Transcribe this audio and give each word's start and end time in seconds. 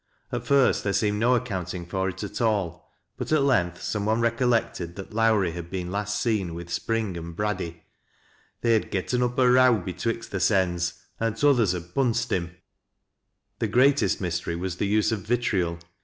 At 0.31 0.47
first 0.47 0.83
tliere 0.83 0.93
aeemed 0.99 1.19
no 1.19 1.35
accounting 1.35 1.85
for 1.85 2.09
it 2.09 2.23
at 2.23 2.41
all, 2.41 2.91
but 3.17 3.31
at 3.31 3.43
length 3.43 3.83
some 3.83 4.07
one 4.07 4.19
recollected 4.19 4.95
that 4.95 5.13
Lowrie 5.13 5.51
had 5.51 5.69
been 5.69 5.91
last 5.91 6.19
seen 6.19 6.55
with 6.55 6.71
Spring 6.73 7.15
and 7.15 7.37
Briiddy. 7.37 7.81
They 8.61 8.73
had" 8.73 8.89
getten 8.89 9.21
up 9.21 9.37
a 9.37 9.47
row 9.47 9.77
betwixt 9.77 10.31
their 10.31 10.39
sens, 10.39 10.95
and 11.19 11.35
t'others 11.35 11.73
had 11.73 11.93
punsed 11.93 12.31
him." 12.31 12.47
204 12.49 12.49
THAT 12.49 12.49
LASS 12.49 13.11
y 13.71 13.75
LOWRISTS. 13.75 13.99
The 13.99 14.05
greatest 14.07 14.21
mystery 14.21 14.55
was 14.55 14.77
the 14.77 14.87
use 14.87 15.11
of 15.11 15.19
vitriol. 15.19 15.77